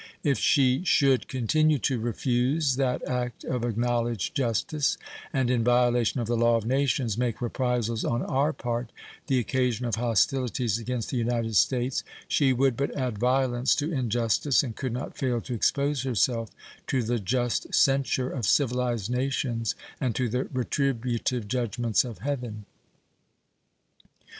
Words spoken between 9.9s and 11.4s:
hostilities against the